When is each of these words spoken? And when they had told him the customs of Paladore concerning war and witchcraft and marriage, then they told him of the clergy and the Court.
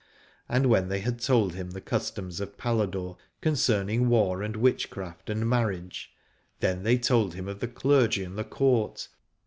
And 0.49 0.65
when 0.65 0.87
they 0.89 1.01
had 1.01 1.19
told 1.21 1.53
him 1.53 1.69
the 1.69 1.79
customs 1.79 2.39
of 2.39 2.57
Paladore 2.57 3.17
concerning 3.39 4.09
war 4.09 4.41
and 4.41 4.55
witchcraft 4.55 5.29
and 5.29 5.47
marriage, 5.47 6.09
then 6.59 6.81
they 6.81 6.97
told 6.97 7.35
him 7.35 7.47
of 7.47 7.59
the 7.59 7.67
clergy 7.67 8.23
and 8.23 8.35
the 8.35 8.43
Court. 8.43 9.09